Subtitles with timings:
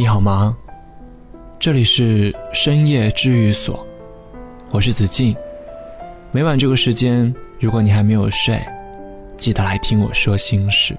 [0.00, 0.56] 你好吗？
[1.58, 3.86] 这里是深夜治愈所，
[4.70, 5.36] 我是子静。
[6.32, 8.58] 每晚这个时间，如果你还没有睡，
[9.36, 10.96] 记得来听我说心事。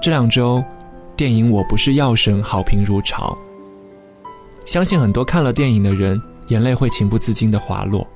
[0.00, 0.62] 这两周，
[1.16, 3.36] 电影《我不是药神》好评如潮，
[4.64, 8.06] 相信很多看了电影的人，眼泪会情不自禁的滑落。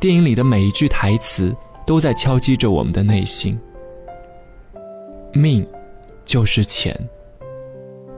[0.00, 1.54] 电影里的每一句台词，
[1.86, 3.56] 都在敲击着我们的内心。
[5.34, 5.66] 命，
[6.24, 6.98] 就是钱。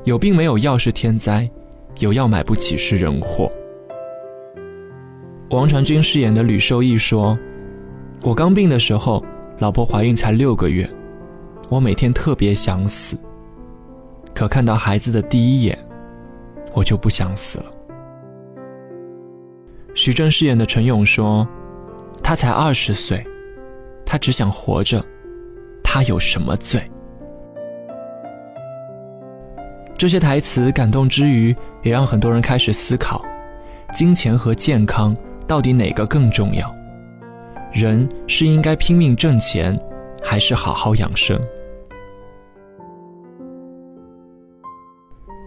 [0.04, 1.50] 有病没有药是天灾，
[1.98, 3.50] 有药买不起是人祸。
[5.50, 7.36] 王传君饰演的吕受益说
[8.22, 9.24] ：“我刚病的时候，
[9.58, 10.88] 老婆怀孕才六个月，
[11.70, 13.16] 我每天特别想死。
[14.34, 15.78] 可看到孩子的第一眼，
[16.74, 17.66] 我就不想死了。”
[19.94, 21.48] 徐峥饰演的陈勇说
[22.22, 23.24] ：“他才二十岁，
[24.04, 25.02] 他只想活着，
[25.82, 26.82] 他有什么罪？”
[29.98, 33.24] 这些台词感动之余，也让很多人开始思考：
[33.94, 35.16] 金钱和健康
[35.46, 36.74] 到底哪个更重要？
[37.72, 39.78] 人是应该拼命挣钱，
[40.22, 41.40] 还是好好养生？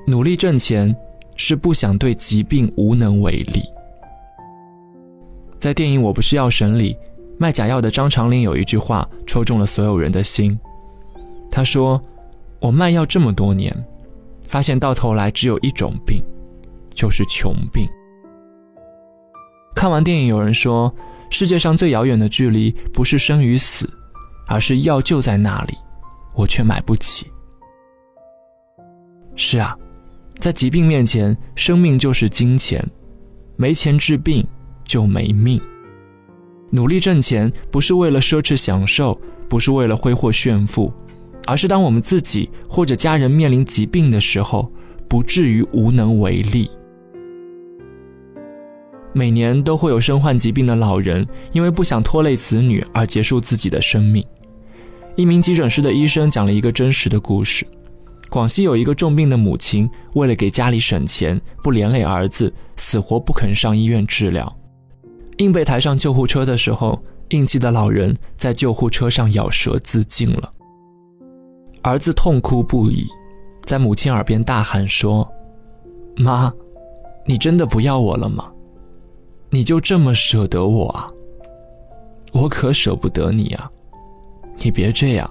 [0.07, 0.95] 努力挣钱
[1.35, 3.61] 是不想对疾病无能为力。
[5.59, 6.97] 在电影《我不是药神》里，
[7.37, 10.59] 卖假药的张长林有一句话戳中了所有人的心。
[11.51, 12.01] 他说
[12.59, 13.71] ：“我卖药这么多年。”
[14.49, 16.23] 发现到头来只有一种病，
[16.95, 17.87] 就是穷病。
[19.75, 20.93] 看完电影，有人说，
[21.29, 23.87] 世界上最遥远的距离不是生与死，
[24.47, 25.77] 而是药就在那里，
[26.33, 27.31] 我却买不起。
[29.35, 29.77] 是啊，
[30.39, 32.83] 在疾病面前，生命就是金钱，
[33.55, 34.45] 没钱治病
[34.83, 35.61] 就没命。
[36.71, 39.15] 努力挣钱不是为了奢侈享受，
[39.47, 40.91] 不是为了挥霍炫富。
[41.49, 44.71] 而是当我们自己或者家人面临疾病的时候，
[45.07, 46.69] 不至于无能为力。
[49.13, 54.23] 每年都会有身患疾病的老人，因为不想拖累子女而结束自己的生命。
[55.15, 57.65] 一名急诊室的医生讲了一个真实的故事：
[58.29, 64.55] 广西有一个重病的母亲，为了给家里省钱，不连累儿子，死活不肯上医院治疗。
[65.37, 70.51] 硬被抬上救护车的时候，硬气的老人在救护车上咬舌自尽了。
[71.81, 73.07] 儿子痛哭不已，
[73.63, 75.27] 在母亲耳边大喊说
[76.17, 76.53] ：“妈，
[77.25, 78.51] 你真的不要我了吗？
[79.49, 81.09] 你就这么舍得我啊？
[82.31, 83.71] 我可舍不得你啊！
[84.61, 85.29] 你别这样，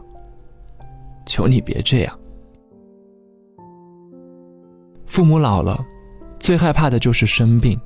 [1.27, 2.19] 求你别这样。”
[5.07, 5.85] 父母老了，
[6.39, 7.79] 最害怕的就是生病，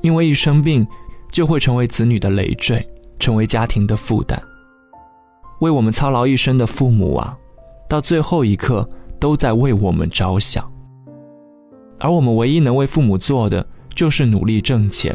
[0.00, 0.86] 因为一生病，
[1.30, 2.84] 就会成为子女的累赘，
[3.18, 4.40] 成为家庭的负担。
[5.60, 7.38] 为我们操劳一生的父母啊！
[7.92, 8.88] 到最后一刻，
[9.20, 10.66] 都在为我们着想，
[11.98, 15.14] 而我们唯一能为父母做的，就是努力挣钱。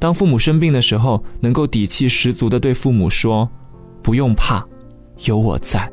[0.00, 3.48] 当父母生病的时候，能够底气十足地对父母说
[4.02, 4.66] ：“不用怕，
[5.26, 5.88] 有我在。”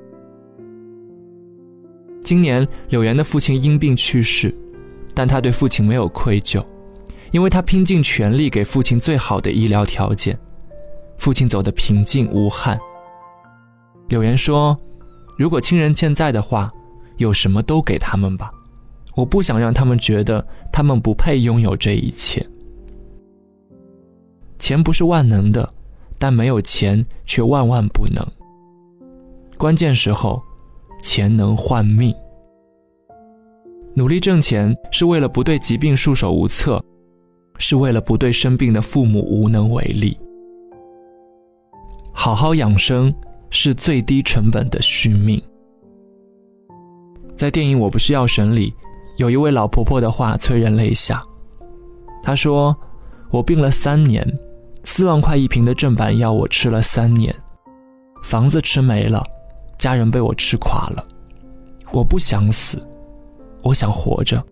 [2.25, 4.51] 今年柳岩的父亲因病去世，
[5.13, 6.66] 但他对父亲没有愧疚，
[7.29, 10.35] 因为他拼尽全力给父亲最好的医疗条件，
[11.19, 12.79] 父亲走得平静无憾。
[14.07, 14.75] 柳岩说。
[15.38, 16.69] 如果亲人健在的话，
[17.18, 18.51] 有什么都给他们吧。
[19.16, 22.46] 我不想让他们觉得他们不配拥有这一切。
[24.59, 25.74] 钱不是万能的，
[26.18, 28.25] 但没有钱却万万不能。
[29.57, 30.41] 关键时候，
[31.01, 32.13] 钱能换命。
[33.94, 36.84] 努力挣钱是为了不对疾病束手无策，
[37.57, 40.18] 是为了不对生病的父母无能为力。
[42.12, 43.13] 好好养生。
[43.56, 45.42] 是最低成本的续命。
[47.38, 48.74] 在电影《我不是药神》里，
[49.16, 51.24] 有一位老婆婆的话催人泪下。
[52.22, 52.75] 她说
[53.31, 54.28] ：“我病了三年，
[54.84, 57.34] 四万块一瓶的正版药我吃了三年，
[58.22, 59.24] 房子吃没了，
[59.78, 61.08] 家人被我吃垮了。
[61.94, 62.78] 我不想死，
[63.63, 64.44] 我想活着。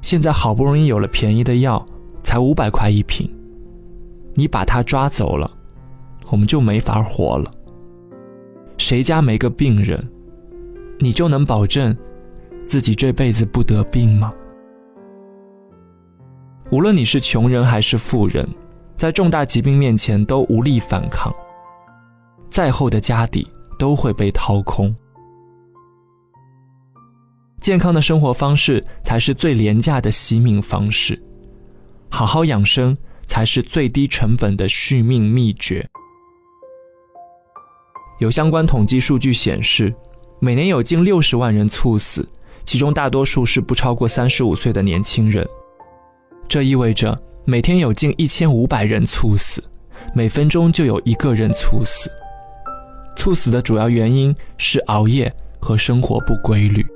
[0.00, 1.84] 现在好不容易有了便宜的药，
[2.22, 3.30] 才五百块一瓶，
[4.32, 5.50] 你把它抓走了，
[6.30, 7.52] 我们就没法活了。”
[8.78, 10.06] 谁家没个病人？
[10.98, 11.96] 你就能保证
[12.66, 14.32] 自己这辈子不得病吗？
[16.70, 18.48] 无论你是穷人还是富人，
[18.96, 21.32] 在重大疾病面前都无力反抗，
[22.48, 23.46] 再厚的家底
[23.78, 24.94] 都会被掏空。
[27.60, 31.20] 健康的生活方式才是最廉价的惜命方式，
[32.08, 32.96] 好好养生
[33.26, 35.88] 才是最低成本的续命秘诀。
[38.18, 39.92] 有相关统计数据显示，
[40.38, 42.26] 每年有近六十万人猝死，
[42.64, 45.46] 其中大多数是不超过三十五岁的年轻人。
[46.46, 49.62] 这意味着每天有近一千五百人猝死，
[50.14, 52.10] 每分钟就有一个人猝死。
[53.16, 56.86] 猝死的主要原因是熬夜和生活不规律，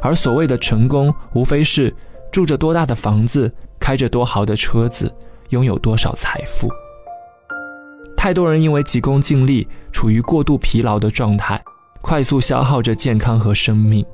[0.00, 1.94] 而所谓的成功，无非是
[2.30, 5.12] 住着多大的房子，开着多豪的车子，
[5.48, 6.68] 拥有多少财富。
[8.22, 11.58] 太多人因为急功近利，处于过度疲劳的状态，
[12.02, 14.04] 快速消耗着健康和生命。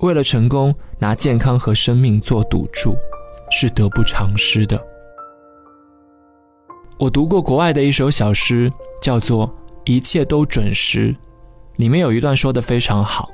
[0.00, 2.96] 为了成功，拿健康和生命做赌注，
[3.52, 4.84] 是得不偿失的。
[6.98, 8.68] 我读过国外的一首小诗，
[9.00, 9.48] 叫做。
[9.84, 11.14] 一切都准时，
[11.76, 13.30] 里面有一段说的非常好。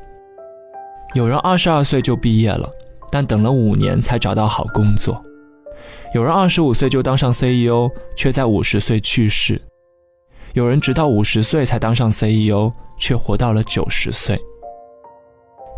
[1.14, 2.70] 有人二十二岁就毕业了，
[3.10, 5.14] 但等了五年才找到好工作；
[6.14, 9.56] 有人二十五岁就当上 CEO，却在五十岁去世；
[10.52, 14.40] 有人直到五十岁才当上 CEO，却活到了九十岁。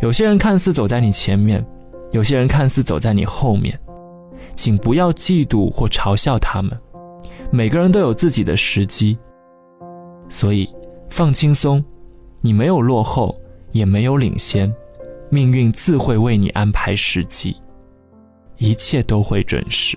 [0.01, 1.65] 有些人看似走在你前面，
[2.11, 3.79] 有些人看似走在你后面，
[4.55, 6.71] 请不要嫉妒或嘲笑他们。
[7.51, 9.17] 每个人都有自己的时机。
[10.27, 10.67] 所以，
[11.09, 11.83] 放轻松，
[12.41, 13.35] 你没有落后，
[13.71, 14.73] 也没有领先，
[15.29, 17.55] 命运自会为你安排时机，
[18.57, 19.95] 一切都会准时。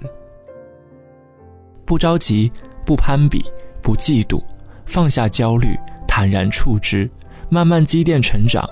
[1.86, 2.52] 不着急，
[2.84, 3.42] 不攀比，
[3.80, 4.42] 不嫉妒，
[4.86, 5.76] 放下焦虑，
[6.08, 7.10] 坦然处之，
[7.50, 8.66] 慢慢积淀成长，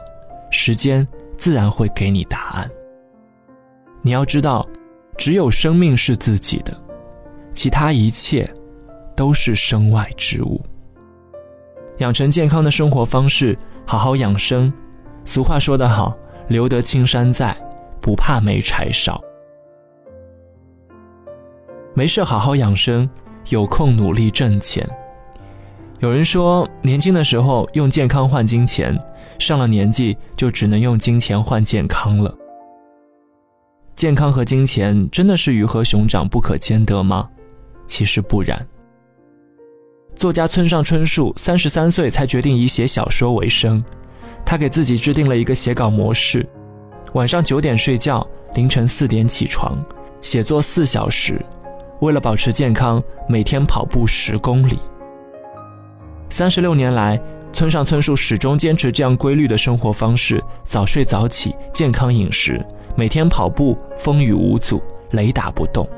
[0.50, 1.06] 时间
[1.37, 2.70] 自然会给你答案。
[4.00, 4.66] 你要知道，
[5.16, 6.75] 只有生命是自己的，
[7.52, 8.49] 其他一切
[9.16, 10.64] 都是身外之物。
[11.99, 13.56] 养成健康的生活方式，
[13.87, 14.72] 好好养生。
[15.25, 16.17] 俗话说得好
[16.49, 17.56] ，“留得青山在，
[18.00, 19.20] 不怕没柴烧。”
[21.94, 23.08] 没事好好养生，
[23.50, 24.88] 有空努力挣钱。
[26.00, 28.99] 有人说，年轻的时候用健康换金钱，
[29.38, 32.35] 上了年纪就只能用金钱换健康了。
[33.96, 37.29] 健康和金钱真的是鱼和熊掌不可兼得吗？
[37.87, 38.67] 其实不然。
[40.17, 43.82] 作家村上春树三十三岁才决定以写小说为生，
[44.44, 46.46] 他给自己制定了一个写稿模式：
[47.14, 49.79] 晚上九点睡觉，凌晨四点起床，
[50.20, 51.41] 写作四小时。
[52.00, 54.79] 为了保持健康，每天跑步十公里。
[56.30, 57.20] 三十六年来，
[57.52, 62.64] 村上春树始终坚持这样规律的生活方式：早睡早起，健康饮食，
[62.96, 64.82] 每天跑步，风雨无阻，
[65.12, 65.88] 雷打不动。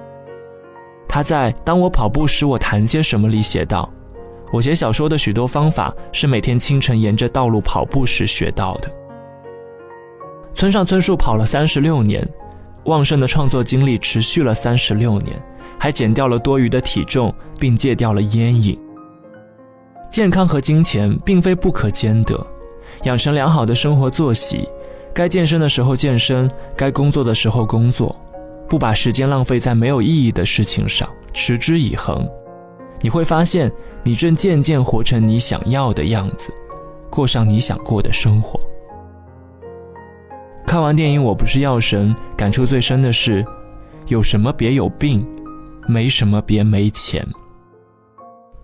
[1.08, 3.88] 他在《当我跑步时，我谈些什么》里写道。
[4.52, 8.90] 我写小说的许多方法是每天清晨沿着道路跑步时学到的。
[10.54, 12.26] 村上春树跑了三十六年，
[12.84, 15.36] 旺盛的创作精力持续了三十六年，
[15.78, 18.78] 还减掉了多余的体重，并戒掉了烟瘾。
[20.10, 22.46] 健康和金钱并非不可兼得，
[23.04, 24.68] 养成良好的生活作息，
[25.12, 28.14] 该健身的时候健身，该工作的时候工作，
[28.68, 32.26] 不把时间浪费在没有意义的事情上，持之以恒，
[33.00, 33.72] 你会发现。
[34.06, 36.52] 你正渐渐活成你想要的样子，
[37.10, 38.56] 过上你想过的生活。
[40.64, 43.44] 看完电影《我不是药神》，感触最深的是：
[44.06, 45.26] 有什么别有病，
[45.88, 47.26] 没什么别没钱。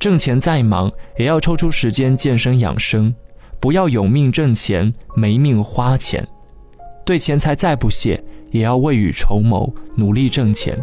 [0.03, 3.15] 挣钱再忙，也要抽出时间健身养生，
[3.61, 6.27] 不要有命挣钱，没命花钱。
[7.07, 10.77] 对钱财再不屑，也要未雨绸缪，努力挣钱，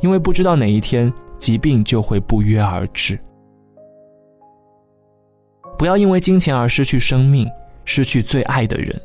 [0.00, 3.20] 因为不知道哪一天疾病就会不约而至。
[5.78, 7.46] 不要因为金钱而失去生命，
[7.84, 8.98] 失去最爱的人。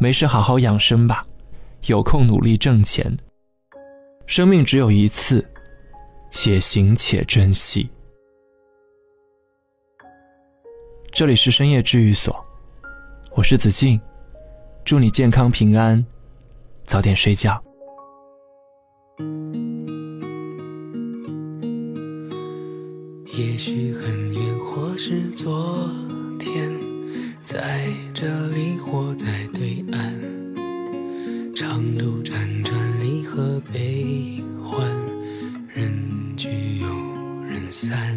[0.00, 1.24] 没事，好好养生吧，
[1.86, 3.16] 有空努力挣钱。
[4.26, 5.48] 生命只有一次，
[6.28, 7.88] 且行且珍惜。
[11.18, 12.32] 这里是深夜治愈所，
[13.34, 14.00] 我是子静，
[14.84, 16.06] 祝你健康平安，
[16.84, 17.60] 早点睡觉。
[23.36, 24.58] 也许很远。
[24.60, 25.90] 或是昨
[26.38, 26.72] 天，
[27.42, 30.14] 在这里或在对岸，
[31.52, 34.88] 长路辗转离合悲欢，
[35.66, 35.92] 人
[36.36, 36.86] 聚又
[37.42, 38.16] 人散，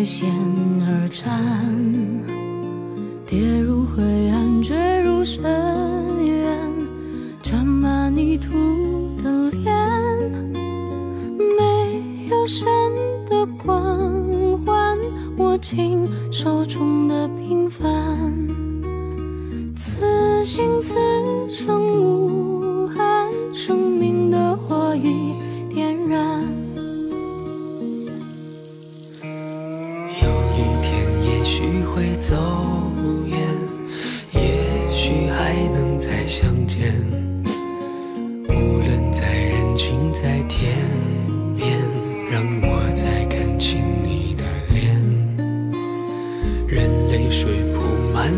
[0.00, 0.30] 为险
[0.80, 1.62] 而战，
[3.26, 5.42] 跌入灰暗，坠入深
[6.24, 6.48] 渊，
[7.42, 8.48] 沾满泥土
[9.22, 9.70] 的脸，
[11.58, 12.66] 没有神
[13.28, 14.96] 的光环，
[15.36, 17.86] 握紧手中的平凡，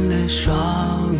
[0.09, 1.14] 了双，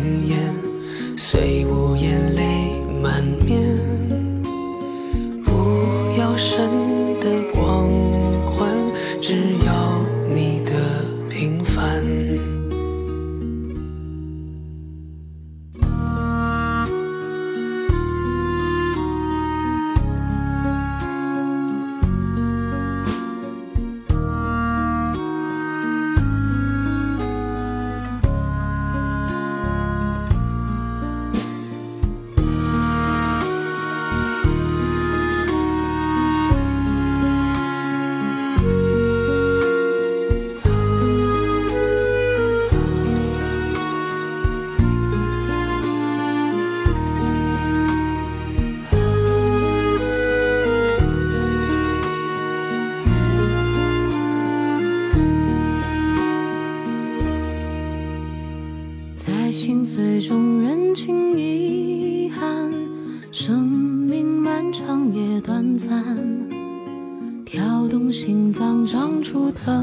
[67.83, 69.75] 跳动心脏长出藤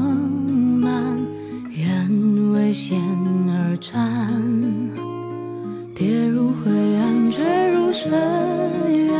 [0.81, 1.19] 蔓，
[1.69, 2.99] 愿为险
[3.47, 4.41] 而战，
[5.93, 8.11] 跌入灰暗，坠入深
[8.89, 9.13] 渊，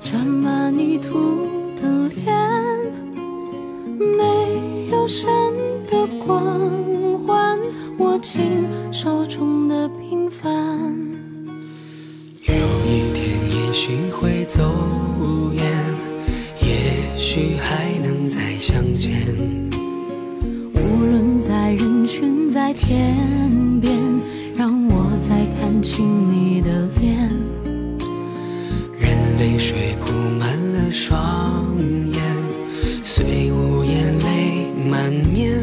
[0.00, 1.46] 沾满泥土
[1.80, 2.36] 的脸，
[3.96, 5.30] 没有神
[5.86, 6.42] 的光
[7.24, 7.56] 环，
[7.98, 8.42] 握紧
[8.90, 10.52] 手中的平凡。
[12.42, 14.64] 有一天也许会走，
[17.34, 19.10] 许还能再相见。
[20.72, 23.12] 无论在人群在天
[23.80, 23.92] 边，
[24.56, 27.28] 让我再看清你的脸。
[29.00, 31.76] 任泪水铺满了双
[32.12, 32.22] 眼，
[33.02, 35.60] 虽无言泪满面。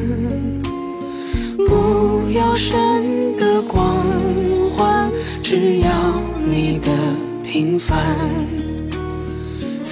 [1.56, 4.06] 不要神的光
[4.76, 5.10] 环，
[5.42, 5.90] 只要
[6.44, 6.92] 你的
[7.46, 8.18] 平凡。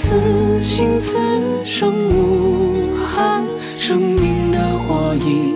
[0.09, 3.45] 此心此生无憾
[3.77, 5.48] 生命的火已